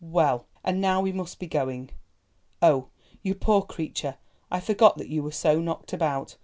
[0.03, 1.91] "Well, and now we must be going.
[2.59, 2.87] Oh!
[3.21, 4.17] you poor creature,
[4.49, 6.37] I forgot that you were so knocked about.